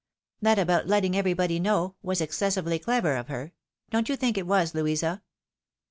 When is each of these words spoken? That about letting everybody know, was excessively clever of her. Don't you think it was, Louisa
That 0.41 0.57
about 0.57 0.87
letting 0.87 1.15
everybody 1.15 1.59
know, 1.59 1.93
was 2.01 2.21
excessively 2.21 2.79
clever 2.79 3.15
of 3.15 3.27
her. 3.27 3.53
Don't 3.91 4.09
you 4.09 4.15
think 4.15 4.35
it 4.35 4.47
was, 4.47 4.73
Louisa 4.73 5.21